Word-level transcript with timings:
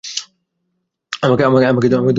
আমাকে 1.23 1.43
উদ্ধার 1.43 1.67
করতেই 1.67 1.89
এসেছো। 1.89 2.09